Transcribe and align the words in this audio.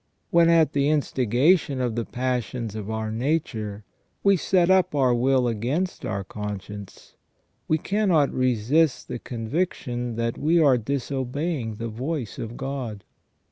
When, 0.31 0.49
at 0.49 0.73
the 0.73 0.89
instigation 0.89 1.79
of 1.79 1.93
the 1.95 2.05
passions 2.05 2.73
of 2.73 2.89
our 2.89 3.11
nature, 3.11 3.83
we 4.23 4.35
set 4.35 4.71
up 4.71 4.95
our 4.95 5.13
will 5.13 5.47
against 5.47 6.05
our 6.07 6.23
conscience, 6.23 7.13
we 7.67 7.77
can 7.77 8.09
not 8.09 8.33
resist 8.33 9.07
the 9.09 9.19
conviction 9.19 10.15
that 10.15 10.39
we 10.39 10.59
are 10.59 10.79
disobeying 10.79 11.75
the 11.75 11.87
voice 11.87 12.39
of 12.39 12.57
God. 12.57 13.03